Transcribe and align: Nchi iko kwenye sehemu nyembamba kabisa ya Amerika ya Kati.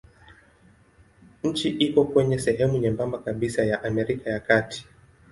Nchi 1.43 1.69
iko 1.69 2.03
kwenye 2.05 2.39
sehemu 2.39 2.77
nyembamba 2.77 3.19
kabisa 3.19 3.63
ya 3.65 3.83
Amerika 3.83 4.29
ya 4.29 4.39
Kati. 4.39 4.85